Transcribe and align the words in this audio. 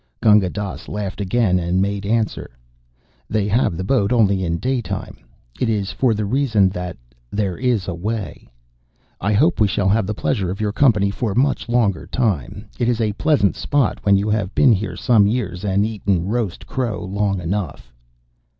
Gunga 0.19 0.49
Dass 0.49 0.87
laughed 0.87 1.21
again 1.21 1.59
and 1.59 1.79
made 1.79 2.07
answer: 2.07 2.49
"They 3.29 3.47
have 3.47 3.77
the 3.77 3.83
boat 3.83 4.11
only 4.11 4.43
in 4.43 4.57
daytime. 4.57 5.17
It 5.59 5.69
is 5.69 5.91
for 5.91 6.15
the 6.15 6.25
reason 6.25 6.69
that 6.69 6.97
there 7.29 7.55
is 7.55 7.87
a 7.87 7.93
way. 7.93 8.49
I 9.19 9.33
hope 9.33 9.59
we 9.59 9.67
shall 9.67 9.89
have 9.89 10.07
the 10.07 10.15
pleasure 10.15 10.49
of 10.49 10.59
your 10.59 10.73
company 10.73 11.11
for 11.11 11.35
much 11.35 11.69
longer 11.69 12.07
time. 12.07 12.65
It 12.79 12.89
is 12.89 12.99
a 12.99 13.13
pleasant 13.13 13.55
spot 13.55 13.99
when 14.03 14.17
you 14.17 14.27
have 14.29 14.55
been 14.55 14.71
here 14.73 14.95
some 14.95 15.27
years 15.27 15.63
and 15.63 15.85
eaten 15.85 16.25
roast 16.25 16.65
crow 16.65 17.05
long 17.05 17.39
enough." 17.39 17.93